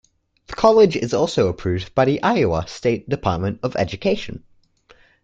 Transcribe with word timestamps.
The 0.47 0.55
College 0.55 0.95
is 0.95 1.13
also 1.13 1.47
approved 1.47 1.93
by 1.93 2.05
the 2.05 2.23
Iowa 2.23 2.65
State 2.67 3.07
Department 3.07 3.59
of 3.61 3.75
Education. 3.75 4.41